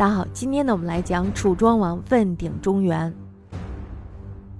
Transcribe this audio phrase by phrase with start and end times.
[0.00, 3.14] 大家好，今天呢，我们来讲楚庄王问鼎中原。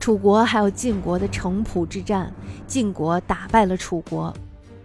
[0.00, 2.32] 楚国还有晋国的城濮之战，
[2.66, 4.34] 晋国打败了楚国。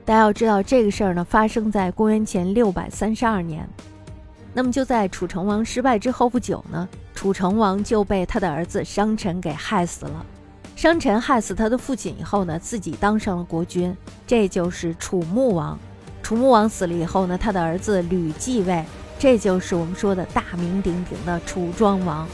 [0.05, 3.67] 大家要知道，这个事儿呢，发生在公元前六百三十二年。
[4.53, 10.23] 那么就在楚成王失败之后不久呢，楚成王就被他的儿子商臣给害死了。
[10.75, 13.97] 商臣害死他的父亲以后呢，自己当上了国君，
[14.27, 15.79] 这就是楚穆王。
[16.21, 18.85] 楚穆王死了以后呢，他的儿子吕继位。
[19.23, 22.27] 这就是我们说的大名鼎鼎的楚庄王。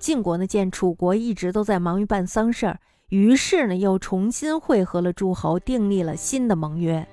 [0.00, 7.06] 晋国呢，见楚国一直都在忙于办丧事儿，于是呢，又重新会合了诸侯，订立了新的盟约。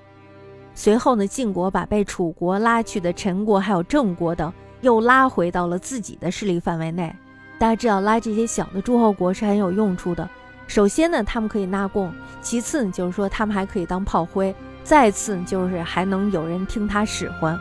[0.74, 7.14] 随后呢，晋国把被楚国拉去的陈国还有郑国等，又拉回到了自己的势力范围内。
[7.60, 10.28] 大家知道，拉这些小的诸侯国是很有用处的。
[10.66, 12.10] 首先呢，他们可以纳贡；
[12.42, 14.52] 其次呢，就是说他们还可以当炮灰。
[14.82, 17.58] 再次就是还能有人听他使唤，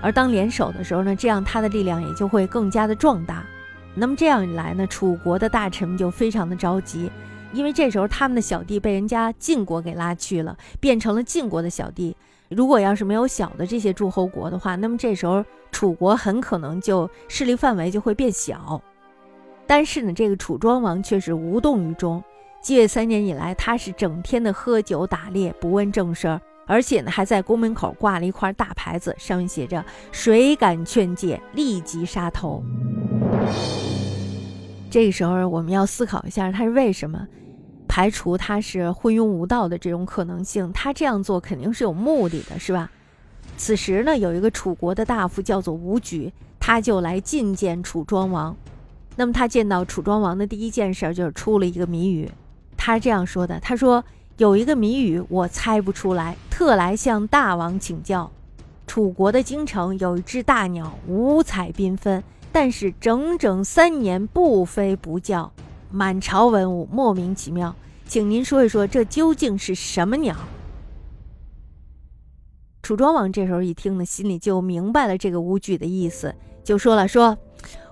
[0.00, 3.44] 而当联手的时候呢，这样他的力量也就会更加的壮大。
[3.94, 7.10] 那么这样一来呢，楚国的大臣们就非常的着急，
[7.52, 12.16] 因为这时候他们的小弟被人家晋国给拉去了，变成了晋国的小弟。
[12.48, 18.80] 如果要是没有小的这些诸侯国的话，那么这时候楚国很可能就势力范围就会变小。
[19.66, 22.22] 但是呢，这个楚庄王却是无动于衷。
[22.60, 26.40] 继位三年以来，他是整天的喝酒打猎，不问正事儿。
[26.68, 32.62] 而且呢，还在宫门口挂了一块大牌子，上面写着“谁敢劝诫，立即杀头”。
[34.90, 37.26] 这个时候，我们要思考一下，他是为什么
[37.88, 40.70] 排除他是昏庸无道的这种可能性？
[40.74, 42.90] 他这样做肯定是有目的的，是吧？
[43.56, 46.30] 此时呢，有一个楚国的大夫叫做武举，
[46.60, 48.54] 他就来觐见楚庄王。
[49.16, 52.30] 那么他见到楚庄王的第一件事就是出了一个谜语，
[52.76, 54.04] 他这样说的：“他说。”
[54.38, 58.30] 有一个谜语，我猜不出来，特来向大王请教。
[58.86, 62.22] 楚国的京城有一只大鸟，五彩缤纷，
[62.52, 65.52] 但是整整三年不飞不叫，
[65.90, 67.74] 满朝文武莫名其妙。
[68.06, 70.36] 请您说一说，这究竟是什么鸟？
[72.80, 76.32] 楚庄王这时候一听呢，心里就明白了这个乌举的意思，
[76.62, 77.36] 就说了：“说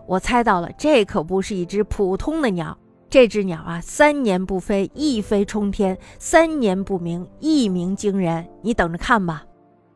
[0.07, 2.79] 我猜到了，这可不是一只普通的鸟。”
[3.17, 8.47] 这只鸟啊，三年不飞，一飞冲天；三年不鸣，一鸣惊人。
[8.61, 9.43] 你等着看吧。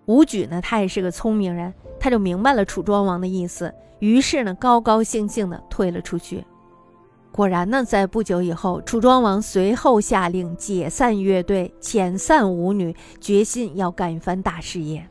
[0.07, 6.43] 武举呢，他也是个聪明人，他就明白了楚庄王的意思，于是呢，高高兴兴地退了出去。
[7.31, 15.07] 果然呢，在不久以后，楚庄王随后下令解散乐队，遣散舞女，决心要干一番大事业。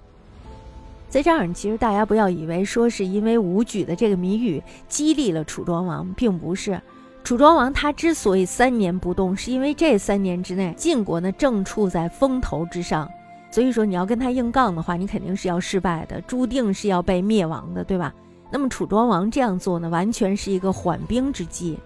[1.09, 6.81] 在这儿，其实大家不要以为说是因为武举的这个谜语激励了楚庄王，并不是。
[7.23, 13.07] 楚庄王他之所以三年不动，是因为这三年之内晋国呢正处在风头之上，
[13.51, 18.11] 所以说你要跟他硬杠的话，你肯定是要失败的，注定是要被灭亡的，对吧？
[18.51, 21.77] 那么楚庄王这样做呢，完全是一个缓兵之计。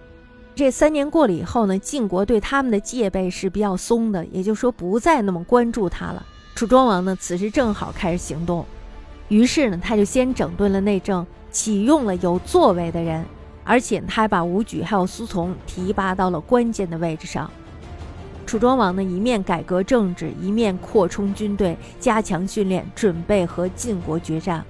[0.54, 6.24] 这三年过了以后呢，晋国对他们的戒备是比较松的，也就是说不再那么关注他了。
[6.54, 8.64] 楚庄王呢，此时正好开始行动，
[9.28, 13.22] 于是呢，他就先整顿了内政，启用了有作为的人。
[13.64, 17.50] 而且他还把武举还有苏从提拔到了关键的位置上。
[18.46, 24.62] 楚庄王呢，一面改革政治，一面扩充军队，加强训练，准备和晋国决战，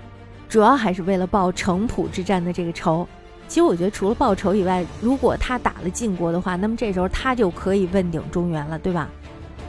[0.49, 3.07] 主要还是为了报城濮之战的这个仇。
[3.49, 9.09] 其实我觉得，除了报仇以外，如果他打了晋国的话，那么这时候他就可以问鼎中原了，对吧？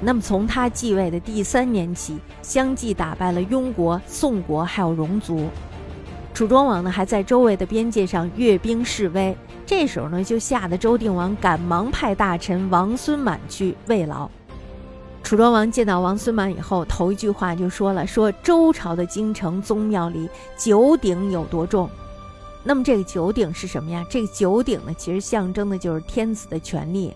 [0.02, 5.50] 那么从他继位的第三年起，相继打败了庸国、宋国还有戎族。
[6.36, 9.34] 楚庄王呢，还在周围的边界上阅兵示威。
[9.66, 14.30] 这时候呢，就吓得周定王赶忙派大臣王孙满去慰劳。
[15.24, 21.90] 楚庄王见到王孙满以后，头一句话就说了：“说周朝的京城宗庙里九鼎有多重？
[22.66, 24.06] 那么这个九鼎是什么呀？
[24.10, 27.14] 这个九鼎呢，其实象征的就是天子的权力。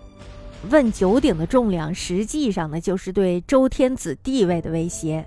[0.70, 5.22] 问九鼎的重量，实际上呢，就是对周天子地位的威胁。”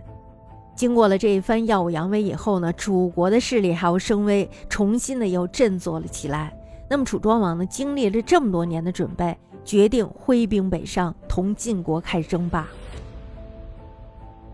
[0.76, 6.54] 经过了这一番耀武扬威以后呢，楚国的势力还有声威重新的又振作了起来。
[6.90, 12.68] 那么楚庄王呢，经历了这么多年的准备，决定挥兵北上，同晋国开始争霸。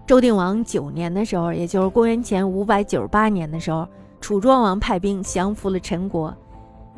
[0.05, 3.87] 周定王九年的时候，也就是公元前五百九十八年的时候，
[4.19, 6.35] 楚庄王派兵降服了陈国。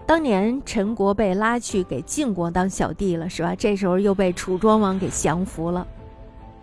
[0.06, 3.54] 当年陈国被拉去给晋国当小弟了，是吧？
[3.56, 5.86] 这时候又被楚庄王给降服了。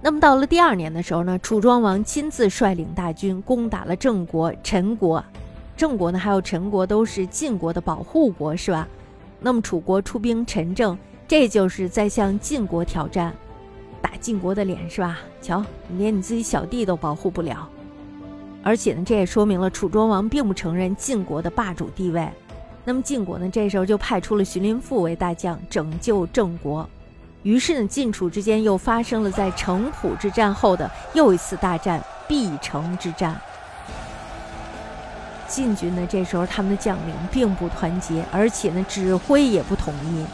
[0.00, 5.22] 那么到了第二年的时候呢，楚庄王亲自率领大军攻打了郑国、陈国。
[5.76, 8.86] 郑国呢，还有陈国都是晋国的保护国，是吧？
[9.40, 10.96] 那么楚国出兵陈郑，
[11.26, 13.34] 这就是在向晋国挑战，
[14.00, 15.18] 打晋国的脸，是吧？
[15.40, 17.68] 瞧，你连你自己小弟都保护不了。
[18.62, 22.28] 而且呢，这也说明了楚庄王并不承认晋国的霸主地位。
[22.84, 26.88] 那么晋国呢，这时候就派出了荀林父为大将，拯救郑国。
[27.42, 33.40] 于是呢，晋楚之间又发生了在城濮之战后的又一次大战——必城之战。
[35.46, 40.26] 晋军呢，这时候他们的将领并不团结，而且呢，指挥也不统一，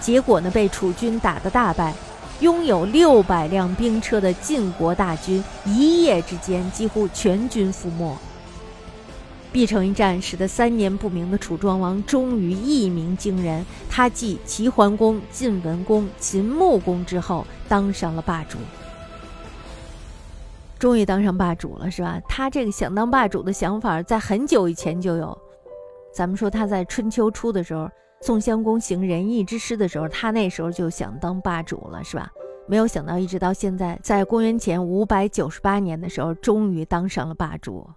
[0.00, 1.92] 结果呢，被楚军打得大败。
[2.40, 8.16] 拥有六百辆兵车的晋国大军，一夜之间几乎全军覆没。
[9.52, 18.58] 必城一战使得三年不明的楚庄王终于一鸣惊人，他继齐桓公、晋文公、秦穆公之后，当上了霸主。
[20.78, 22.20] 终于当上霸主了，是吧？
[22.28, 25.36] 他这个想当霸主的想法，在很久以前就有。
[26.14, 27.88] 咱们说他在春秋初的时候。
[28.22, 32.30] 宋襄公行仁义之师的时候，他那时候就想当霸主了，是吧？
[32.68, 37.88] 没有想到，一直到现在，在公元前五百九十八年的时候，终于当上了霸主。